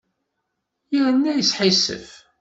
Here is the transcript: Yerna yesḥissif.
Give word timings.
Yerna 0.95 1.31
yesḥissif. 1.35 2.09